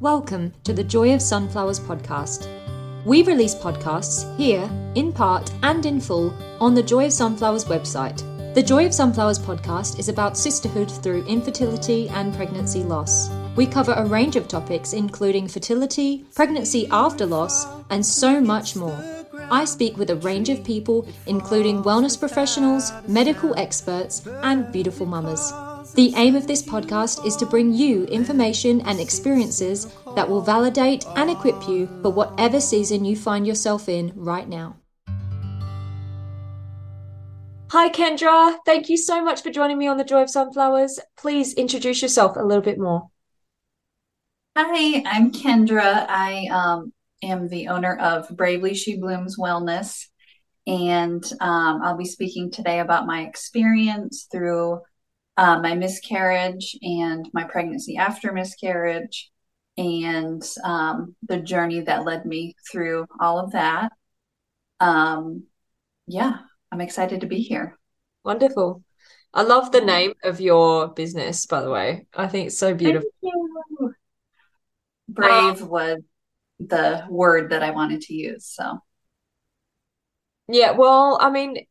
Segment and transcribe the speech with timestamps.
[0.00, 2.48] Welcome to the Joy of Sunflowers podcast.
[3.06, 8.22] We release podcasts here, in part and in full, on the Joy of Sunflowers website.
[8.52, 13.30] The Joy of Sunflowers podcast is about sisterhood through infertility and pregnancy loss.
[13.56, 19.02] We cover a range of topics, including fertility, pregnancy after loss, and so much more.
[19.50, 25.54] I speak with a range of people, including wellness professionals, medical experts, and beautiful mamas.
[25.96, 31.06] The aim of this podcast is to bring you information and experiences that will validate
[31.16, 34.76] and equip you for whatever season you find yourself in right now.
[37.70, 38.58] Hi, Kendra.
[38.66, 41.00] Thank you so much for joining me on the Joy of Sunflowers.
[41.16, 43.08] Please introduce yourself a little bit more.
[44.54, 46.04] Hi, I'm Kendra.
[46.06, 46.92] I um,
[47.22, 50.04] am the owner of Bravely She Blooms Wellness,
[50.66, 54.82] and um, I'll be speaking today about my experience through
[55.36, 59.30] uh, my miscarriage and my pregnancy after miscarriage
[59.76, 63.92] and um, the journey that led me through all of that.
[64.80, 65.44] Um,
[66.06, 66.38] yeah,
[66.72, 67.78] I'm excited to be here.
[68.24, 68.82] Wonderful.
[69.34, 72.06] I love the name of your business, by the way.
[72.14, 73.10] I think it's so beautiful.
[75.08, 76.02] Brave um, was
[76.58, 78.46] the word that I wanted to use.
[78.46, 78.78] So,
[80.48, 81.66] yeah, well, I mean,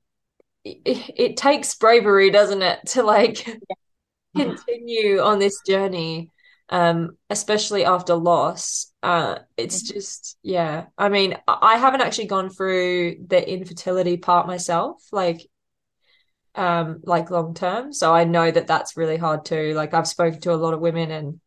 [0.66, 3.47] it, it takes bravery, doesn't it, to like
[4.35, 6.31] continue on this journey,
[6.69, 8.91] um, especially after loss.
[9.03, 9.93] Uh, it's mm-hmm.
[9.93, 10.86] just, yeah.
[10.97, 15.47] I mean, I haven't actually gone through the infertility part myself, like,
[16.55, 17.93] um, like long term.
[17.93, 19.73] So I know that that's really hard too.
[19.73, 21.39] Like I've spoken to a lot of women, and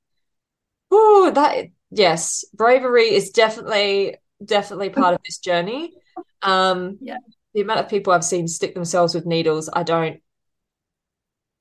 [0.91, 5.95] oh, that yes, bravery is definitely definitely part of this journey.
[6.43, 7.17] Um, yeah
[7.59, 10.21] the amount of people I've seen stick themselves with needles, I don't.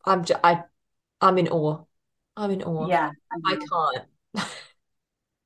[0.05, 0.61] I'm just, I,
[1.19, 1.85] I'm in awe.
[2.35, 2.87] I'm in awe.
[2.87, 3.09] Yeah,
[3.43, 4.05] I, can't.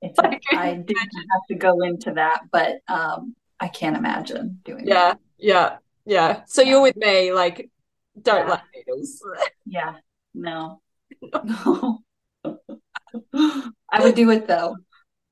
[0.02, 0.20] It's,
[0.52, 4.86] I didn't have to go into that, but um, I can't imagine doing.
[4.86, 5.20] Yeah, that.
[5.38, 6.42] yeah, yeah.
[6.48, 6.70] So yeah.
[6.70, 7.32] you're with me.
[7.32, 7.70] Like,
[8.22, 8.52] don't yeah.
[8.52, 9.24] like needles.
[9.66, 9.96] yeah.
[10.34, 10.82] No.
[11.46, 12.00] No.
[13.90, 14.76] I would do it though.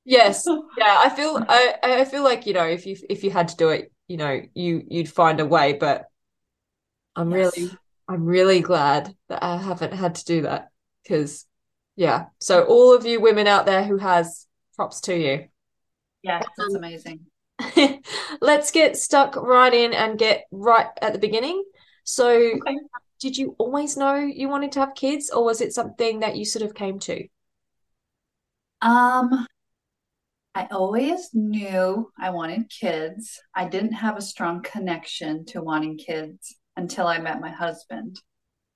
[0.06, 0.48] Yes.
[0.78, 1.02] Yeah.
[1.04, 1.44] I feel.
[1.46, 1.76] I.
[1.84, 4.42] I feel like you know, if you if you had to do it, you know
[4.54, 6.08] you you'd find a way but
[7.16, 7.56] i'm yes.
[7.56, 7.72] really
[8.10, 10.70] i'm really glad that i haven't had to do that
[11.04, 11.46] because
[12.00, 12.28] yeah.
[12.40, 14.48] So all of you women out there who has
[14.78, 15.50] props to you.
[16.24, 17.26] Yeah that's um, amazing.
[18.42, 21.62] let's get stuck right in and get right at the beginning.
[22.06, 22.78] So okay.
[23.20, 26.46] did you always know you wanted to have kids or was it something that you
[26.46, 27.28] sort of came to?
[28.82, 29.46] Um
[30.56, 33.40] I always knew I wanted kids.
[33.56, 38.20] I didn't have a strong connection to wanting kids until I met my husband.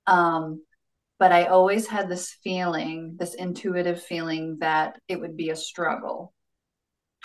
[0.06, 0.62] Um,
[1.18, 6.32] but I always had this feeling, this intuitive feeling that it would be a struggle.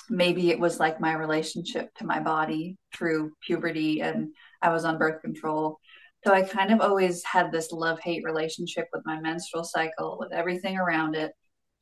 [0.09, 4.29] Maybe it was like my relationship to my body through puberty and
[4.61, 5.79] I was on birth control.
[6.25, 10.33] So I kind of always had this love hate relationship with my menstrual cycle, with
[10.33, 11.31] everything around it.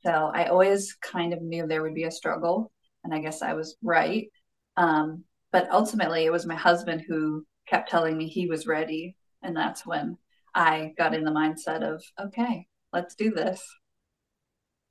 [0.04, 2.72] So I always kind of knew there would be a struggle.
[3.04, 4.28] And I guess I was right.
[4.76, 9.16] Um, but ultimately, it was my husband who kept telling me he was ready.
[9.42, 10.18] And that's when
[10.54, 13.64] I got in the mindset of, okay, let's do this.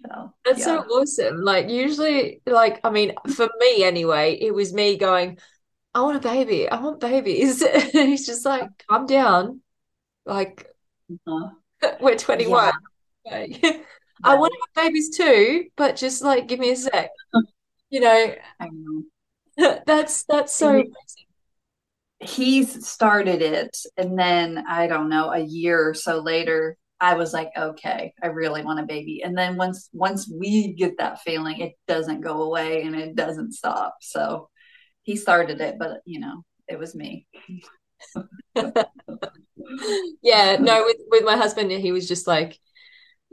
[0.04, 0.64] So, that's yeah.
[0.64, 1.42] so awesome.
[1.42, 5.38] Like, usually, like, I mean, for me anyway, it was me going,
[5.94, 6.68] I want a baby.
[6.68, 7.62] I want babies.
[7.94, 9.60] And he's just like, calm down.
[10.26, 10.66] Like,
[11.10, 11.50] uh-huh.
[12.00, 12.72] we're 21.
[13.24, 13.46] Yeah.
[14.22, 17.10] I want to have babies too, but just like give me a sec.
[17.88, 19.80] You know, know.
[19.86, 20.92] that's that's so amazing.
[22.18, 27.32] He's started it, and then I don't know, a year or so later, I was
[27.32, 29.22] like, okay, I really want a baby.
[29.22, 33.52] And then once once we get that feeling, it doesn't go away and it doesn't
[33.52, 33.98] stop.
[34.00, 34.48] So
[35.02, 37.26] he started it, but you know, it was me.
[40.22, 42.58] yeah, no, with with my husband, he was just like,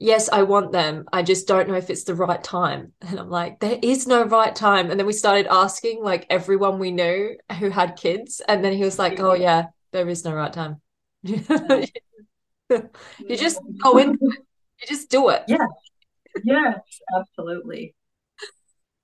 [0.04, 1.06] yes, I want them.
[1.14, 2.92] I just don't know if it's the right time.
[3.02, 4.92] And I'm like, there is no right time.
[4.92, 8.42] And then we started asking like everyone we knew who had kids.
[8.46, 10.82] And then he was like, oh, yeah, there is no right time.
[11.24, 11.38] you
[13.30, 15.44] just go in, you just do it.
[15.48, 15.68] Yeah.
[16.44, 16.82] Yes,
[17.18, 17.96] absolutely.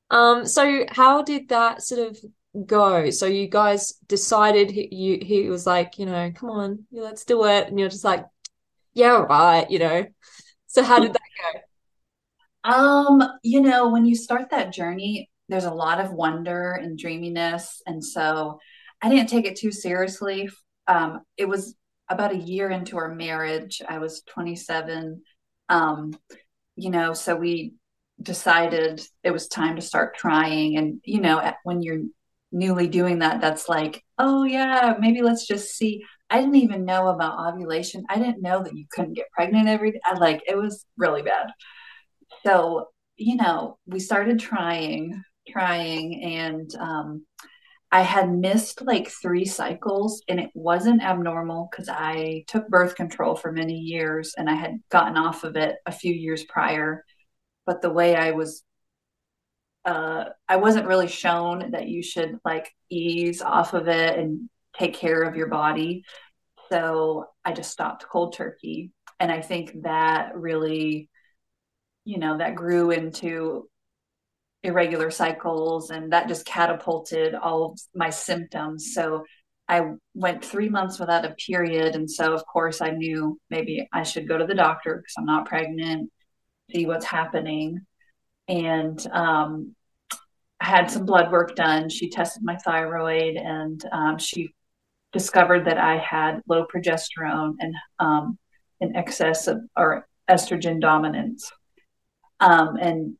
[0.09, 2.17] Um, so how did that sort of
[2.67, 3.09] go?
[3.11, 7.45] So you guys decided he, you he was like, you know, come on, let's do
[7.45, 7.67] it.
[7.67, 8.25] And you're just like,
[8.93, 10.05] yeah, right, you know.
[10.69, 11.21] So how did that
[11.53, 12.71] go?
[12.71, 17.81] Um, you know, when you start that journey, there's a lot of wonder and dreaminess.
[17.87, 18.59] And so
[19.01, 20.49] I didn't take it too seriously.
[20.87, 21.75] Um, it was
[22.07, 23.81] about a year into our marriage.
[23.87, 25.23] I was 27.
[25.69, 26.13] Um,
[26.75, 27.73] you know, so we
[28.21, 30.77] decided it was time to start trying.
[30.77, 32.03] And, you know, when you're
[32.51, 36.03] newly doing that, that's like, oh, yeah, maybe let's just see.
[36.29, 38.05] I didn't even know about ovulation.
[38.09, 40.01] I didn't know that you couldn't get pregnant every day.
[40.05, 41.47] I like it was really bad.
[42.45, 47.25] So, you know, we started trying, trying, and um,
[47.91, 53.35] I had missed like three cycles and it wasn't abnormal because I took birth control
[53.35, 57.03] for many years and I had gotten off of it a few years prior.
[57.65, 58.63] But the way I was,
[59.85, 64.49] uh, I wasn't really shown that you should like ease off of it and
[64.79, 66.03] take care of your body.
[66.71, 68.91] So I just stopped cold turkey.
[69.19, 71.09] And I think that really,
[72.05, 73.67] you know, that grew into
[74.63, 79.23] irregular cycles and that just catapulted all of my symptoms so
[79.69, 79.81] i
[80.13, 84.27] went three months without a period and so of course i knew maybe i should
[84.27, 86.11] go to the doctor because i'm not pregnant
[86.71, 87.79] see what's happening
[88.49, 89.73] and um,
[90.59, 94.53] I had some blood work done she tested my thyroid and um, she
[95.11, 98.37] discovered that i had low progesterone and um,
[98.79, 101.51] in excess of or estrogen dominance.
[102.39, 103.17] Um, and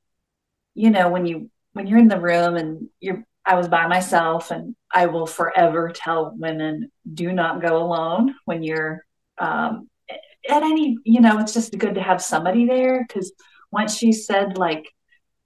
[0.75, 4.51] you know when you when you're in the room and you're I was by myself
[4.51, 9.03] and I will forever tell women do not go alone when you're
[9.39, 13.33] um, at any you know it's just good to have somebody there because
[13.71, 14.85] once she said like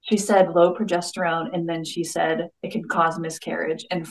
[0.01, 4.07] she said low progesterone and then she said it can cause miscarriage and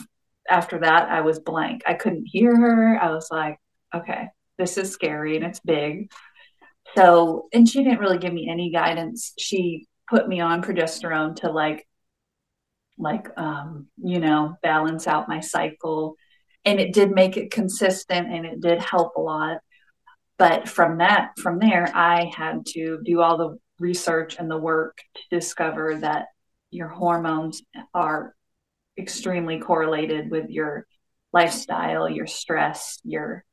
[0.49, 1.83] after that I was blank.
[1.85, 2.97] I couldn't hear her.
[3.01, 3.57] I was like
[3.95, 6.11] okay this is scary and it's big.
[6.95, 9.33] So and she didn't really give me any guidance.
[9.39, 11.87] She put me on progesterone to like
[12.97, 16.15] like um you know balance out my cycle.
[16.65, 19.57] And it did make it consistent and it did help a lot.
[20.37, 24.97] But from that from there i had to do all the research and the work
[25.15, 26.27] to discover that
[26.71, 27.61] your hormones
[27.93, 28.35] are
[28.97, 30.85] extremely correlated with your
[31.31, 33.43] lifestyle your stress your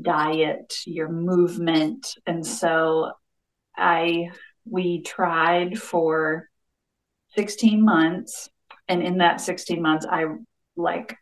[0.00, 2.06] diet your movement.
[2.26, 3.12] And so
[3.76, 4.30] i
[4.64, 6.48] we tried for
[7.36, 8.48] 16 months.
[8.88, 10.24] And in that 16 months i
[10.76, 11.16] like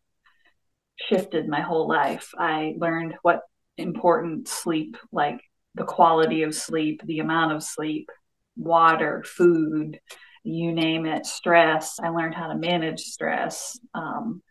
[0.96, 2.30] shifted my whole life.
[2.38, 3.40] I learned what
[3.76, 5.40] important sleep like
[5.74, 8.10] the quality of sleep the amount of sleep
[8.56, 9.98] water food
[10.44, 14.42] you name it stress i learned how to manage stress um,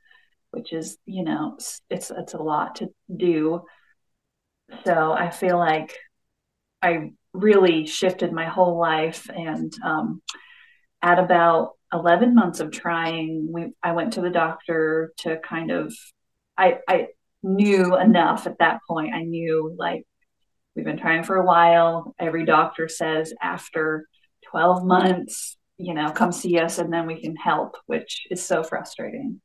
[0.51, 1.55] which is you know
[1.89, 3.61] it's it's a lot to do
[4.85, 5.95] so i feel like
[6.81, 9.29] i really shifted my whole life.
[9.29, 10.21] And um,
[11.01, 15.93] at about 11 months of trying, we, I went to the doctor to kind of,
[16.57, 17.07] I, I
[17.43, 19.13] knew enough at that point.
[19.13, 20.03] I knew like
[20.75, 22.15] we've been trying for a while.
[22.19, 24.07] Every doctor says after
[24.51, 28.63] 12 months, you know, come see us and then we can help, which is so
[28.63, 29.41] frustrating.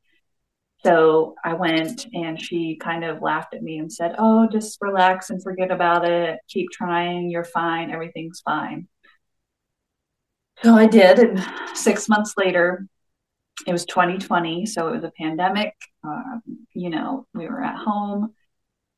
[0.84, 5.30] So I went and she kind of laughed at me and said, Oh, just relax
[5.30, 6.38] and forget about it.
[6.48, 7.30] Keep trying.
[7.30, 7.90] You're fine.
[7.90, 8.86] Everything's fine.
[10.62, 11.18] So I did.
[11.18, 11.44] And
[11.74, 12.86] six months later,
[13.66, 14.66] it was 2020.
[14.66, 15.74] So it was a pandemic.
[16.06, 16.38] Uh,
[16.72, 18.34] you know, we were at home.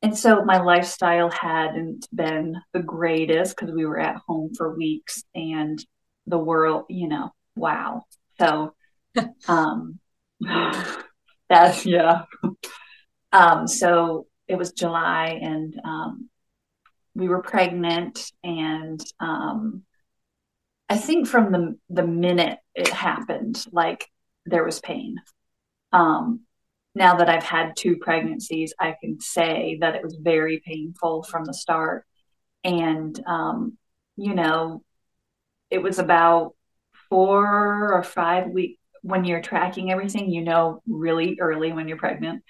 [0.01, 5.23] And so my lifestyle hadn't been the greatest because we were at home for weeks
[5.35, 5.83] and
[6.27, 8.03] the world, you know, wow.
[8.39, 8.73] So,
[9.47, 9.99] um,
[11.49, 12.23] That yeah.
[13.31, 16.29] um, so it was July, and um,
[17.15, 19.83] we were pregnant, and um,
[20.89, 24.07] I think from the the minute it happened, like
[24.45, 25.17] there was pain.
[25.93, 26.41] Um,
[26.95, 31.45] now that I've had two pregnancies, I can say that it was very painful from
[31.45, 32.05] the start,
[32.63, 33.77] and um,
[34.17, 34.83] you know,
[35.69, 36.53] it was about
[37.09, 42.43] four or five weeks when you're tracking everything, you know really early when you're pregnant.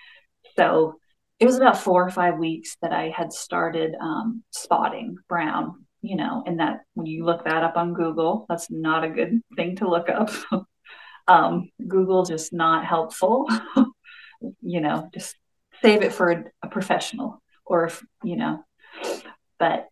[0.55, 0.95] So
[1.39, 6.17] it was about four or five weeks that I had started um, spotting brown, you
[6.17, 9.77] know, and that when you look that up on Google, that's not a good thing
[9.77, 10.31] to look up.
[11.27, 13.47] um, Google just not helpful,
[14.61, 15.35] you know, just
[15.81, 18.65] save it for a, a professional or, if, you know,
[19.59, 19.87] but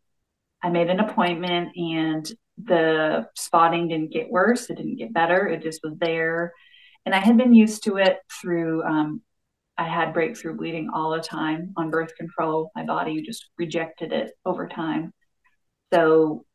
[0.62, 2.30] I made an appointment and
[2.64, 4.70] the spotting didn't get worse.
[4.70, 5.48] It didn't get better.
[5.48, 6.54] It just was there.
[7.06, 9.22] And I had been used to it through, um,
[9.78, 12.72] I had breakthrough bleeding all the time on birth control.
[12.76, 15.14] My body just rejected it over time.
[15.94, 16.46] So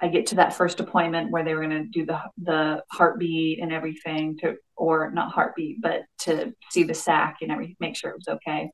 [0.00, 3.60] I get to that first appointment where they were going to do the the heartbeat
[3.60, 8.10] and everything to, or not heartbeat, but to see the sac and everything, make sure
[8.10, 8.70] it was okay.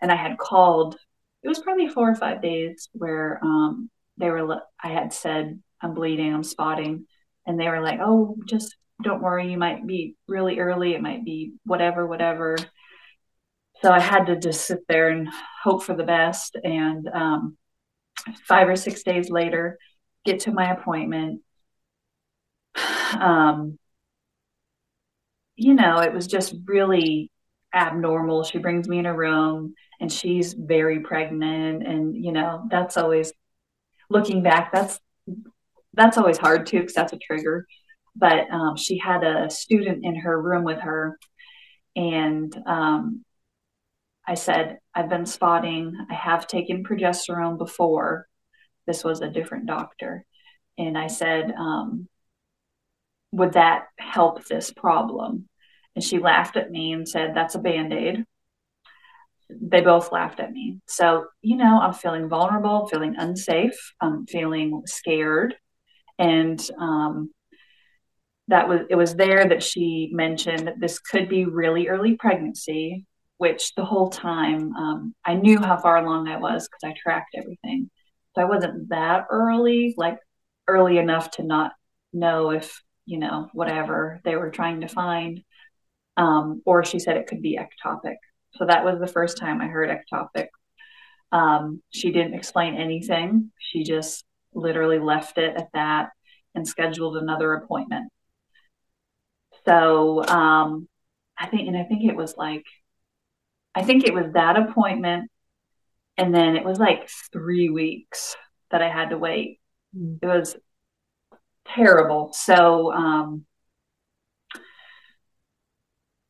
[0.00, 0.96] And I had called.
[1.42, 4.62] It was probably four or five days where um, they were.
[4.82, 7.06] I had said I'm bleeding, I'm spotting.
[7.46, 10.94] and they were like, "Oh, just don't worry, you might be really early.
[10.94, 12.56] It might be whatever, whatever."
[13.82, 15.28] So I had to just sit there and
[15.62, 16.56] hope for the best.
[16.62, 17.56] And um,
[18.46, 19.78] five or six days later,
[20.24, 21.42] get to my appointment.
[23.14, 23.78] Um,
[25.56, 27.30] you know, it was just really
[27.74, 28.44] abnormal.
[28.44, 31.86] She brings me in a room and she's very pregnant.
[31.86, 33.32] And, you know, that's always
[34.10, 35.00] looking back, that's
[35.94, 37.66] that's always hard too, because that's a trigger.
[38.16, 41.18] But um, she had a student in her room with her,
[41.96, 43.24] and um,
[44.26, 48.26] I said, I've been spotting, I have taken progesterone before.
[48.86, 50.24] This was a different doctor.
[50.78, 52.08] And I said, um,
[53.32, 55.48] Would that help this problem?
[55.94, 58.24] And she laughed at me and said, That's a band aid.
[59.50, 60.80] They both laughed at me.
[60.88, 65.54] So, you know, I'm feeling vulnerable, feeling unsafe, I'm feeling scared.
[66.18, 67.30] And um,
[68.48, 73.06] that was, it was there that she mentioned that this could be really early pregnancy,
[73.38, 77.34] which the whole time um, I knew how far along I was because I tracked
[77.34, 77.90] everything.
[78.34, 80.18] So I wasn't that early, like
[80.68, 81.72] early enough to not
[82.12, 85.42] know if, you know, whatever they were trying to find
[86.16, 88.16] um, or she said it could be ectopic.
[88.54, 90.46] So that was the first time I heard ectopic.
[91.32, 93.50] Um, she didn't explain anything.
[93.58, 96.10] She just literally left it at that
[96.54, 98.10] and scheduled another appointment.
[99.66, 100.88] So um,
[101.38, 102.64] I think, and I think it was like,
[103.74, 105.30] I think it was that appointment,
[106.16, 108.36] and then it was like three weeks
[108.70, 109.58] that I had to wait.
[109.96, 110.18] Mm.
[110.22, 110.56] It was
[111.66, 112.32] terrible.
[112.32, 113.46] So um,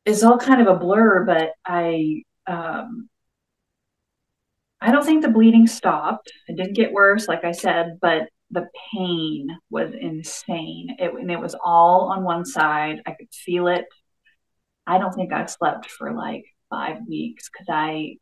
[0.04, 3.08] is all kind of a blur, but I um,
[4.84, 6.30] I don't think the bleeding stopped.
[6.46, 10.96] It didn't get worse, like I said, but the pain was insane.
[10.98, 13.00] It, and it was all on one side.
[13.06, 13.86] I could feel it.
[14.86, 18.16] I don't think I slept for like five weeks because I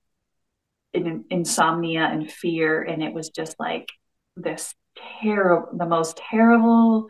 [0.93, 3.89] in, insomnia and fear, and it was just like
[4.37, 4.73] this
[5.21, 7.09] terrible, the most terrible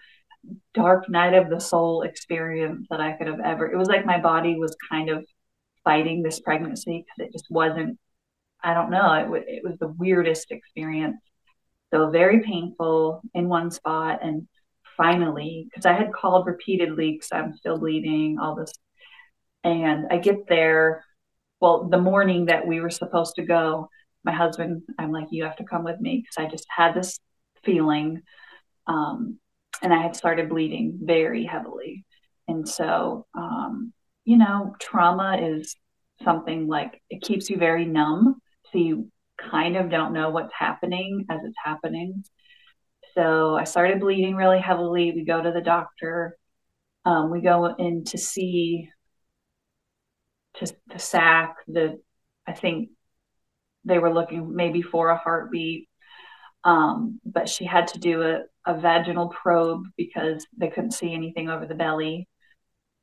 [0.73, 3.71] dark night of the soul experience that I could have ever.
[3.71, 5.27] It was like my body was kind of
[5.85, 7.99] fighting this pregnancy because it just wasn't.
[8.63, 9.13] I don't know.
[9.15, 11.21] It, w- it was the weirdest experience.
[11.93, 14.49] So very painful in one spot, and
[14.97, 18.73] finally, because I had called repeatedly because I'm still bleeding, all this,
[19.65, 21.05] and I get there.
[21.61, 23.89] Well, the morning that we were supposed to go,
[24.25, 27.19] my husband, I'm like, you have to come with me because I just had this
[27.63, 28.23] feeling
[28.87, 29.39] um,
[29.83, 32.05] and I had started bleeding very heavily.
[32.49, 33.93] And so, um,
[34.25, 35.77] you know, trauma is
[36.23, 38.41] something like it keeps you very numb.
[38.73, 42.25] So you kind of don't know what's happening as it's happening.
[43.15, 45.13] So I started bleeding really heavily.
[45.13, 46.37] We go to the doctor.
[47.05, 48.89] Um, we go in to see
[50.55, 51.57] to the SAC.
[51.67, 52.01] The
[52.47, 52.91] I think
[53.85, 55.89] they were looking maybe for a heartbeat,
[56.65, 61.49] um, but she had to do a, a vaginal probe because they couldn't see anything
[61.49, 62.29] over the belly.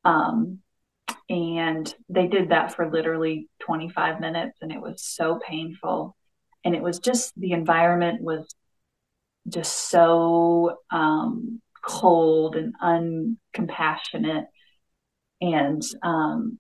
[0.06, 0.60] Um,
[1.30, 6.16] and they did that for literally 25 minutes, and it was so painful.
[6.64, 8.54] And it was just the environment was
[9.48, 14.46] just so um, cold and uncompassionate.
[15.42, 16.60] And um,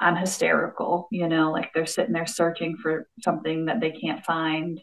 [0.00, 4.80] I'm hysterical, you know, like they're sitting there searching for something that they can't find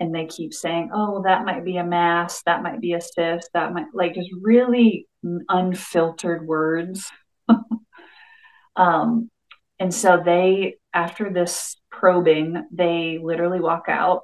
[0.00, 3.50] and they keep saying, oh, that might be a mass, that might be a cyst,
[3.54, 5.08] that might like just really
[5.48, 7.10] unfiltered words.
[8.78, 9.30] um,
[9.78, 14.22] and so they, after this probing, they literally walk out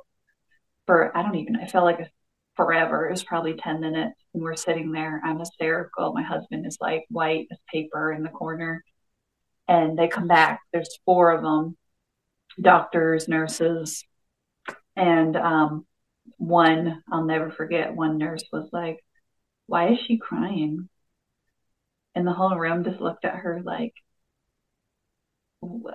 [0.87, 2.11] for, I don't even, I felt like
[2.57, 3.07] forever.
[3.07, 4.15] It was probably 10 minutes.
[4.33, 5.21] And we're sitting there.
[5.25, 6.13] I'm hysterical.
[6.13, 8.83] My husband is like white as paper in the corner.
[9.69, 10.61] And they come back.
[10.73, 11.77] There's four of them
[12.61, 14.05] doctors, nurses,
[14.97, 15.87] and um,
[16.39, 19.05] one, I'll never forget, one nurse was like,
[19.67, 20.89] Why is she crying?
[22.15, 23.93] And the whole room just looked at her like,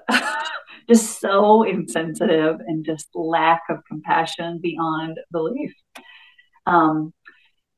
[0.89, 5.73] just so insensitive and just lack of compassion beyond belief.
[6.65, 7.13] Um,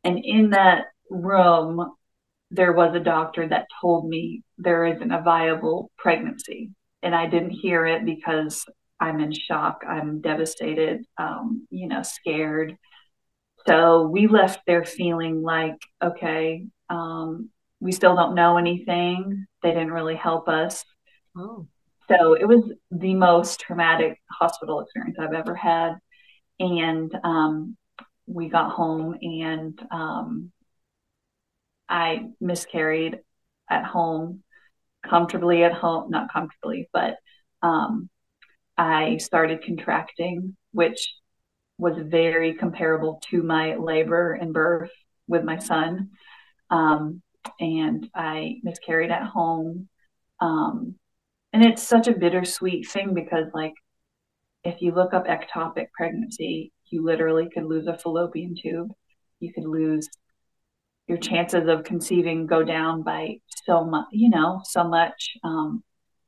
[0.04, 1.94] and in that room,
[2.52, 6.72] there was a doctor that told me there isn't a viable pregnancy.
[7.04, 8.66] And I didn't hear it because
[9.00, 9.84] I'm in shock.
[9.88, 12.76] I'm devastated, um, you know, scared.
[13.68, 19.46] So we left there feeling like, okay, um, we still don't know anything.
[19.64, 20.84] They didn't really help us.
[21.36, 21.68] Oh.
[22.12, 25.94] So it was the most traumatic hospital experience I've ever had.
[26.60, 27.78] And um,
[28.28, 30.52] we got home and um,
[31.88, 33.20] I miscarried
[33.70, 34.44] at home,
[35.08, 37.16] comfortably at home, not comfortably, but
[37.62, 38.10] um,
[38.78, 41.14] I started contracting, which
[41.78, 44.92] was very comparable to my labor and birth
[45.28, 46.10] with my son.
[46.70, 47.22] Um,
[47.60, 49.88] and I miscarried at home.
[50.40, 50.96] Um,
[51.54, 53.74] and it's such a bittersweet thing because, like,
[54.64, 58.92] if you look up ectopic pregnancy, you literally could lose a fallopian tube.
[59.40, 60.08] You could lose
[61.08, 65.32] your chances of conceiving go down by so much, you know, so much.
[65.44, 65.84] Um,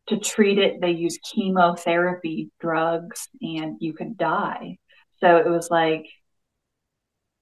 [0.08, 4.78] to treat it, they use chemotherapy drugs and you could die.
[5.20, 6.06] So it was like,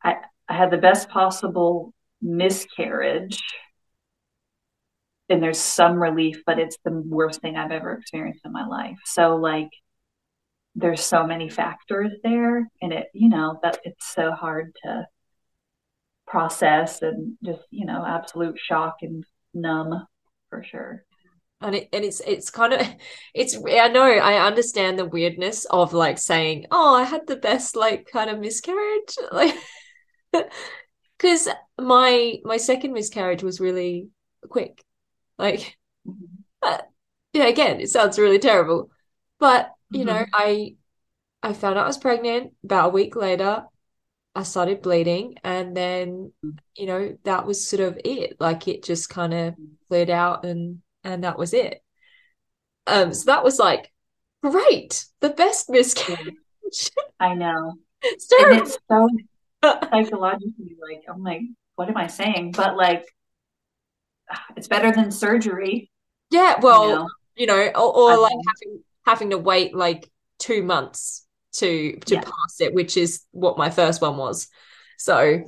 [0.04, 3.42] I, I had the best possible miscarriage
[5.32, 8.98] and there's some relief, but it's the worst thing I've ever experienced in my life.
[9.06, 9.70] So like
[10.76, 15.08] there's so many factors there and it, you know, that it's so hard to
[16.28, 19.24] process and just, you know, absolute shock and
[19.54, 20.06] numb
[20.50, 21.06] for sure.
[21.62, 22.86] And it and it's it's kind of
[23.34, 27.78] it's I know I understand the weirdness of like saying, Oh, I had the best
[27.78, 29.16] like kind of miscarriage.
[29.32, 29.56] Like
[31.18, 31.48] because
[31.80, 34.10] my my second miscarriage was really
[34.50, 34.84] quick
[35.42, 35.78] like,
[36.62, 36.90] but,
[37.34, 38.92] yeah, again, it sounds really terrible.
[39.40, 40.08] But, you mm-hmm.
[40.08, 40.76] know, I
[41.44, 43.66] I found out I was pregnant about a week later.
[44.34, 46.32] I started bleeding and then,
[46.76, 48.38] you know, that was sort of it.
[48.40, 49.56] Like it just kind of
[49.90, 51.84] cleared out and and that was it.
[52.88, 53.92] Um, so that was like
[54.44, 56.36] great, the best miscarriage.
[57.20, 57.74] I know.
[58.04, 59.10] It's it's so
[59.64, 61.42] psychologically like, I'm like,
[61.76, 62.54] what am I saying?
[62.54, 63.06] But like
[64.56, 65.90] it's better than surgery.
[66.30, 70.10] Yeah, well, you know, you know or, or like having having to wait like
[70.40, 72.22] two months to to yeah.
[72.22, 74.48] pass it, which is what my first one was.
[74.98, 75.44] So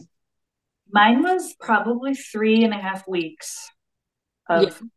[0.90, 3.68] mine was probably three and a half weeks
[4.50, 4.88] of yeah.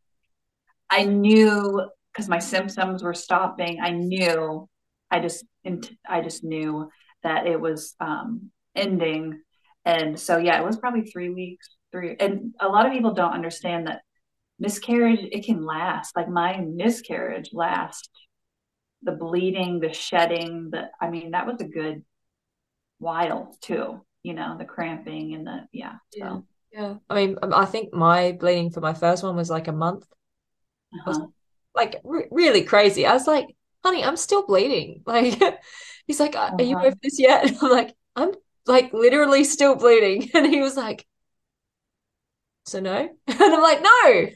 [0.90, 3.80] I knew because my symptoms were stopping.
[3.80, 4.68] I knew
[5.10, 5.44] I just
[6.08, 6.90] I just knew
[7.22, 9.40] that it was um ending.
[9.84, 13.32] And so yeah, it was probably three weeks three and a lot of people don't
[13.32, 14.02] understand that
[14.58, 16.16] miscarriage it can last.
[16.16, 18.10] Like my miscarriage last
[19.02, 22.02] the bleeding the shedding the i mean that was a good
[22.98, 26.18] while too you know the cramping and the yeah so.
[26.18, 26.38] yeah
[26.72, 26.94] yeah.
[27.08, 30.06] I mean um, i think my bleeding for my first one was like a month.
[31.06, 31.26] Uh-huh.
[31.74, 33.06] like re- really crazy.
[33.06, 33.46] I was like
[33.84, 35.02] honey i'm still bleeding.
[35.06, 35.40] Like
[36.06, 36.62] he's like are uh-huh.
[36.62, 37.46] you over this yet?
[37.46, 38.32] And i'm like i'm
[38.66, 40.30] like literally still bleeding.
[40.34, 41.06] And he was like
[42.66, 43.08] so no?
[43.26, 44.26] And i'm like no!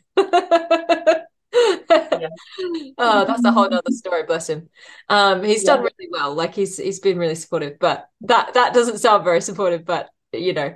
[1.53, 2.29] Yeah.
[2.99, 4.69] oh that's a whole nother story bless him.
[5.09, 5.75] Um he's yeah.
[5.75, 6.35] done really well.
[6.35, 10.53] Like he's he's been really supportive but that that doesn't sound very supportive but you
[10.53, 10.75] know.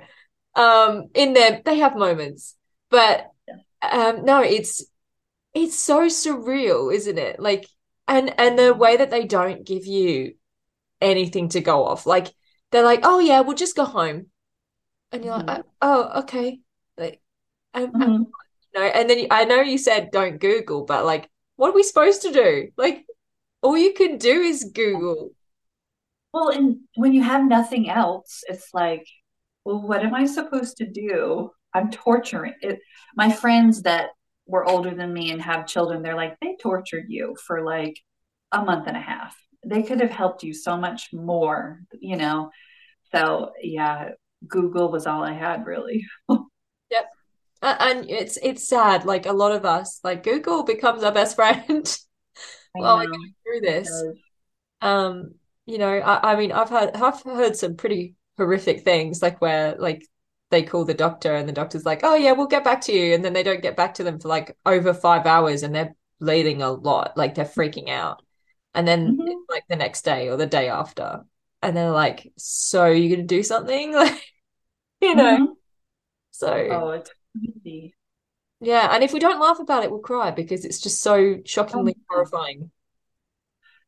[0.55, 2.55] Um in there they have moments
[2.89, 3.31] but
[3.81, 4.83] um no it's
[5.53, 7.39] it's so surreal isn't it?
[7.39, 7.67] Like
[8.07, 10.35] and and the way that they don't give you
[10.99, 12.05] anything to go off.
[12.05, 12.33] Like
[12.71, 14.27] they're like oh yeah we'll just go home.
[15.13, 15.47] And you're mm-hmm.
[15.47, 16.59] like oh okay
[17.75, 18.11] mm-hmm.
[18.11, 18.27] you
[18.75, 22.21] know, and then I know you said don't Google, but like, what are we supposed
[22.23, 22.69] to do?
[22.77, 23.05] Like,
[23.61, 25.31] all you can do is Google.
[26.33, 29.07] Well, and when you have nothing else, it's like,
[29.63, 31.51] well, what am I supposed to do?
[31.73, 32.79] I'm torturing it.
[33.15, 34.09] My friends that
[34.45, 37.99] were older than me and have children, they're like, they tortured you for like
[38.51, 39.35] a month and a half.
[39.65, 42.51] They could have helped you so much more, you know?
[43.11, 44.09] So, yeah,
[44.47, 46.05] Google was all I had really.
[47.79, 51.97] and it's it's sad like a lot of us like google becomes our best friend
[52.73, 54.03] while we're going through this.
[54.81, 55.33] um
[55.65, 59.75] you know I, I mean i've heard i've heard some pretty horrific things like where
[59.77, 60.05] like
[60.51, 63.13] they call the doctor and the doctor's like oh yeah we'll get back to you
[63.13, 65.95] and then they don't get back to them for like over five hours and they're
[66.19, 68.21] bleeding a lot like they're freaking out.
[68.73, 69.37] And then mm-hmm.
[69.49, 71.23] like the next day or the day after
[71.61, 73.93] and they're like so you're gonna do something?
[74.05, 74.21] Like
[75.01, 75.37] you know?
[75.37, 75.53] Mm-hmm.
[76.31, 77.11] so oh it's
[78.61, 81.95] yeah, and if we don't laugh about it, we'll cry because it's just so shockingly
[81.97, 82.71] oh, horrifying.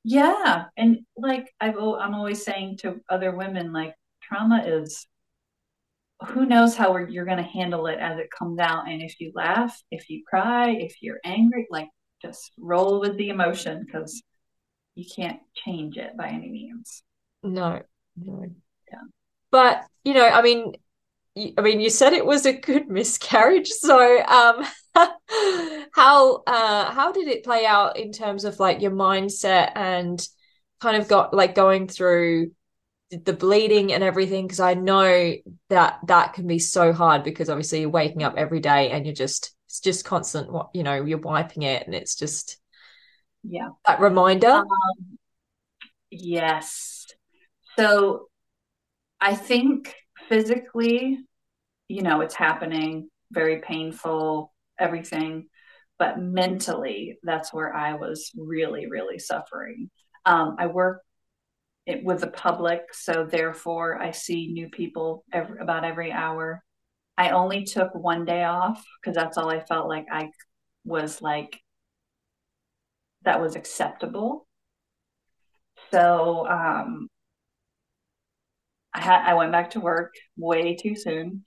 [0.04, 5.08] Yeah, and like I've I'm always saying to other women, like trauma is
[6.28, 9.32] who knows how you're going to handle it as it comes out, and if you
[9.36, 11.90] laugh, if you cry, if you're angry, like
[12.22, 14.22] just roll with the emotion because
[14.96, 17.04] you can't change it by any means.
[17.44, 17.82] No,
[18.16, 18.46] no.
[18.92, 19.00] Yeah.
[19.52, 20.74] But you know, I mean,
[21.58, 23.70] I mean, you said it was a good miscarriage.
[23.70, 24.66] So, um,
[25.94, 30.26] how uh, how did it play out in terms of like your mindset and
[30.80, 32.52] kind of got like going through
[33.12, 34.48] the bleeding and everything?
[34.48, 35.34] Because I know
[35.70, 39.16] that that can be so hard because obviously you're waking up every day and you're
[39.16, 42.58] just it's just constant what you know you're wiping it and it's just
[43.44, 43.70] yeah.
[43.86, 44.48] that reminder.
[44.50, 45.18] Um,
[46.10, 47.06] yes.
[47.78, 48.28] So
[49.22, 49.94] I think
[50.28, 51.20] physically
[51.88, 55.48] you know it's happening very painful everything
[56.00, 59.90] but mentally that's where I was really really suffering
[60.26, 61.02] um, I work
[61.88, 62.94] it, with the public.
[62.94, 66.62] So therefore, I see new people every, about every hour.
[67.18, 70.30] I only took one day off because that's all I felt like I
[70.84, 71.60] was like
[73.24, 74.48] that was acceptable.
[75.92, 77.08] So um,
[78.94, 81.46] I had I went back to work way too soon,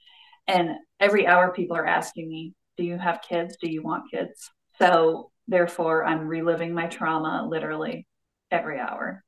[0.50, 3.56] and every hour people are asking me, "Do you have kids?
[3.60, 8.06] Do you want kids?" So therefore, I'm reliving my trauma literally
[8.50, 9.24] every hour.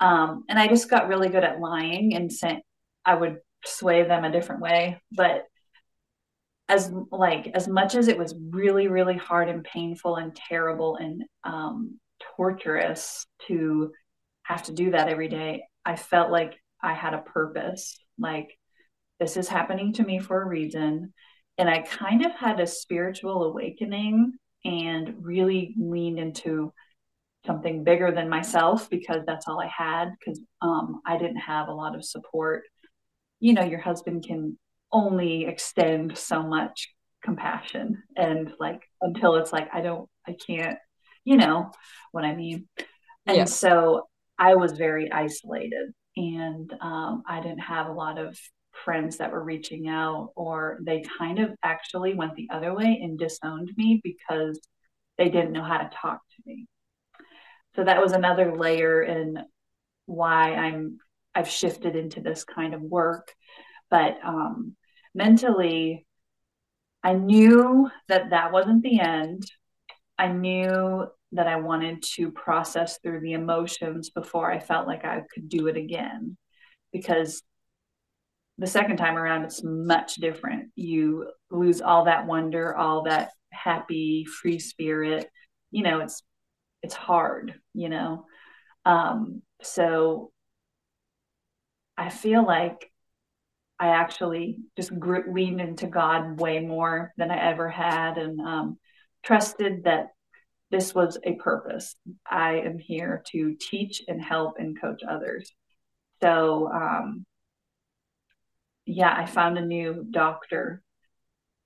[0.00, 2.62] Um, and I just got really good at lying and saying
[3.04, 5.00] I would sway them a different way.
[5.12, 5.44] But
[6.68, 11.24] as like as much as it was really, really hard and painful and terrible and
[11.44, 11.98] um,
[12.36, 13.92] torturous to
[14.42, 17.98] have to do that every day, I felt like I had a purpose.
[18.18, 18.57] Like
[19.20, 21.12] this is happening to me for a reason.
[21.56, 26.72] And I kind of had a spiritual awakening and really leaned into
[27.46, 31.74] something bigger than myself because that's all I had because um, I didn't have a
[31.74, 32.62] lot of support.
[33.40, 34.58] You know, your husband can
[34.92, 36.88] only extend so much
[37.22, 40.78] compassion and like until it's like I don't I can't
[41.24, 41.70] you know
[42.12, 42.68] what I mean.
[43.26, 43.44] And yeah.
[43.44, 48.38] so I was very isolated and um, I didn't have a lot of
[48.84, 53.18] friends that were reaching out or they kind of actually went the other way and
[53.18, 54.60] disowned me because
[55.16, 56.66] they didn't know how to talk to me.
[57.76, 59.38] So that was another layer in
[60.06, 60.96] why i'm
[61.34, 63.32] i've shifted into this kind of work.
[63.90, 64.76] But um,
[65.14, 66.06] mentally
[67.02, 69.44] i knew that that wasn't the end.
[70.18, 75.22] I knew that i wanted to process through the emotions before i felt like i
[75.32, 76.36] could do it again
[76.92, 77.42] because
[78.58, 84.24] the second time around it's much different you lose all that wonder all that happy
[84.24, 85.28] free spirit
[85.70, 86.22] you know it's
[86.82, 88.24] it's hard, you know.
[88.84, 90.32] Um, so
[91.96, 92.90] I feel like
[93.78, 98.78] I actually just grew, leaned into God way more than I ever had, and um,
[99.22, 100.08] trusted that
[100.70, 101.94] this was a purpose.
[102.30, 105.52] I am here to teach and help and coach others.
[106.22, 107.24] So, um,
[108.88, 110.82] yeah, I found a new doctor,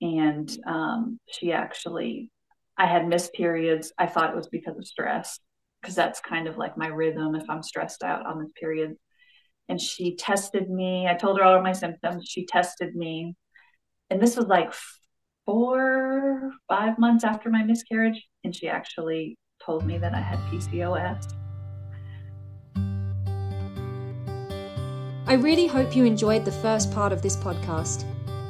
[0.00, 2.30] and um, she actually
[2.76, 3.92] I had missed periods.
[3.98, 5.38] I thought it was because of stress,
[5.80, 8.96] because that's kind of like my rhythm if I'm stressed out on this period.
[9.68, 11.06] And she tested me.
[11.06, 12.28] I told her all of my symptoms.
[12.28, 13.36] She tested me.
[14.10, 14.72] And this was like
[15.46, 18.26] four, five months after my miscarriage.
[18.42, 21.41] And she actually told me that I had PCOS.
[25.32, 28.04] I really hope you enjoyed the first part of this podcast.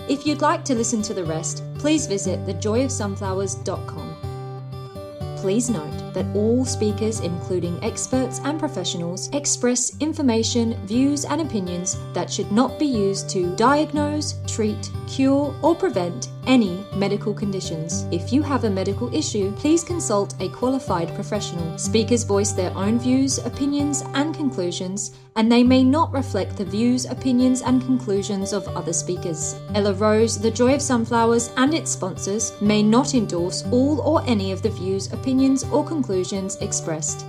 [0.08, 5.36] If you'd like to listen to the rest, please visit thejoyofsunflowers.com.
[5.36, 12.30] Please note that all speakers, including experts and professionals, express information, views, and opinions that
[12.30, 18.04] should not be used to diagnose, treat, cure, or prevent any medical conditions.
[18.10, 21.78] If you have a medical issue, please consult a qualified professional.
[21.78, 27.06] Speakers voice their own views, opinions, and conclusions, and they may not reflect the views,
[27.06, 29.56] opinions, and conclusions of other speakers.
[29.74, 34.52] Ella Rose, The Joy of Sunflowers, and its sponsors may not endorse all or any
[34.52, 37.24] of the views, opinions, or conclusions expressed.